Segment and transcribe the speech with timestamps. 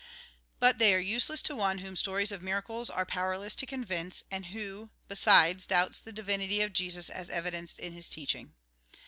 [0.59, 4.47] But they are useless to one whom stories of miracles are powerless to convince, and
[4.47, 8.55] who, besides, doubts the divinity of Jesus as evidenced in his teaching.